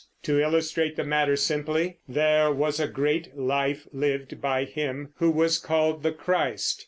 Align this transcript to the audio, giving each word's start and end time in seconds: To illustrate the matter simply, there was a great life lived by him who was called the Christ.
To 0.23 0.39
illustrate 0.39 0.95
the 0.95 1.03
matter 1.03 1.35
simply, 1.35 1.99
there 2.09 2.51
was 2.51 2.79
a 2.79 2.87
great 2.87 3.37
life 3.37 3.85
lived 3.93 4.41
by 4.41 4.63
him 4.65 5.13
who 5.17 5.29
was 5.29 5.59
called 5.59 6.01
the 6.01 6.11
Christ. 6.11 6.79